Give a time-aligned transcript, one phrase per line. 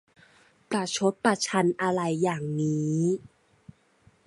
[0.69, 2.99] ประชดประชันอะไรอย่างนี้!